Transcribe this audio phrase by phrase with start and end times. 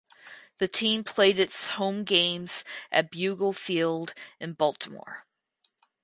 [0.57, 5.27] The team played its home games at Bugle Field in Baltimore.